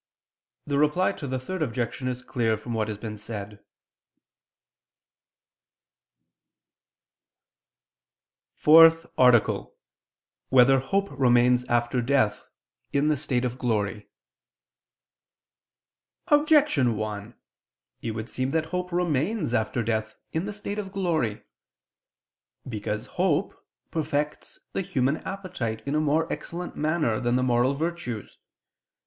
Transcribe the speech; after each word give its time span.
The 0.65 0.79
Reply 0.79 1.11
to 1.11 1.27
the 1.27 1.37
Third 1.37 1.61
Objection 1.61 2.07
is 2.07 2.23
clear 2.23 2.57
from 2.57 2.73
what 2.73 2.87
has 2.87 2.97
been 2.97 3.19
said.________________________ 3.19 3.51
FOURTH 8.55 9.05
ARTICLE 9.19 9.55
[I 9.55 9.57
II, 9.59 9.67
Q. 9.67 9.69
67, 9.69 9.69
Art. 9.69 10.49
4] 10.49 10.57
Whether 10.57 10.79
Hope 11.11 11.19
Remains 11.19 11.65
After 11.65 12.01
Death, 12.01 12.45
in 12.91 13.09
the 13.09 13.15
State 13.15 13.45
of 13.45 13.59
Glory? 13.59 14.09
Objection 16.29 16.95
1: 16.97 17.35
It 18.01 18.09
would 18.15 18.27
seem 18.27 18.49
that 18.49 18.65
hope 18.73 18.91
remains 18.91 19.53
after 19.53 19.83
death, 19.83 20.15
in 20.31 20.45
the 20.45 20.53
state 20.53 20.79
of 20.79 20.91
glory. 20.91 21.43
Because 22.67 23.05
hope 23.05 23.53
perfects 23.91 24.61
the 24.73 24.81
human 24.81 25.17
appetite 25.17 25.83
in 25.85 25.93
a 25.93 25.99
more 25.99 26.25
excellent 26.33 26.75
manner 26.75 27.19
than 27.19 27.35
the 27.35 27.43
moral 27.43 27.75
virtues. 27.75 28.39